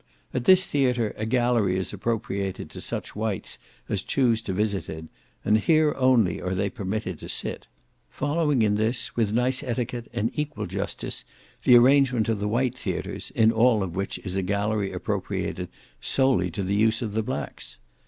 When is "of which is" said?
13.83-14.35